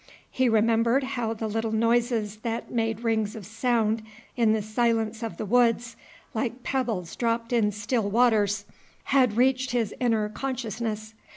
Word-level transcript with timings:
He 0.31 0.49
remembered 0.49 1.03
how 1.03 1.35
the 1.35 1.47
little 1.47 1.71
noises 1.71 2.37
that 2.37 2.71
made 2.71 3.01
rings 3.03 3.35
of 3.35 3.45
sound 3.45 4.01
in 4.35 4.51
the 4.51 4.63
silence 4.63 5.21
of 5.21 5.37
the 5.37 5.45
woods, 5.45 5.95
like 6.33 6.63
pebbles 6.63 7.15
dropped 7.15 7.53
in 7.53 7.71
still 7.71 8.09
waters, 8.09 8.65
had 9.03 9.37
reached 9.37 9.73
his 9.73 9.93
inner 9.99 10.27
consciousness. 10.29 11.13